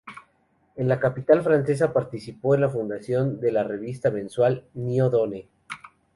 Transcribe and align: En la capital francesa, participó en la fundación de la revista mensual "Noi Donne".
En 0.77 0.87
la 0.87 0.99
capital 0.99 1.43
francesa, 1.43 1.93
participó 1.93 2.55
en 2.55 2.61
la 2.61 2.69
fundación 2.69 3.39
de 3.39 3.51
la 3.51 3.63
revista 3.63 4.09
mensual 4.09 4.65
"Noi 4.73 5.11
Donne". 5.11 5.47